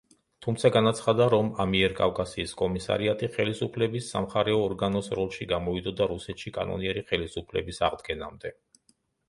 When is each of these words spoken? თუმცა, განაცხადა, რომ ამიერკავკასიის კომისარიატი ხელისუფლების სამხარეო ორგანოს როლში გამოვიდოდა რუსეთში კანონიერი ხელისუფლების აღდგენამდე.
თუმცა, 0.43 0.69
განაცხადა, 0.75 1.27
რომ 1.33 1.51
ამიერკავკასიის 1.65 2.53
კომისარიატი 2.61 3.29
ხელისუფლების 3.37 4.09
სამხარეო 4.15 4.63
ორგანოს 4.71 5.13
როლში 5.21 5.49
გამოვიდოდა 5.55 6.11
რუსეთში 6.15 6.57
კანონიერი 6.59 7.07
ხელისუფლების 7.13 7.85
აღდგენამდე. 7.93 8.57